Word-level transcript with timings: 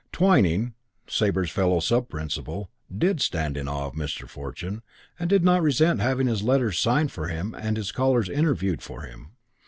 Twyning, 0.11 0.73
Sabre's 1.05 1.51
fellow 1.51 1.79
sub 1.79 2.09
principal, 2.09 2.71
did 2.91 3.21
stand 3.21 3.55
in 3.55 3.67
awe 3.67 3.85
of 3.85 3.93
Mr. 3.93 4.27
Fortune 4.27 4.81
and 5.19 5.29
did 5.29 5.43
not 5.43 5.61
resent 5.61 5.99
having 6.01 6.25
his 6.25 6.41
letters 6.41 6.79
signed 6.79 7.11
for 7.11 7.27
him 7.27 7.53
and 7.53 7.77
his 7.77 7.91
callers 7.91 8.27
interviewed 8.27 8.81
for 8.81 9.03
him. 9.03 9.33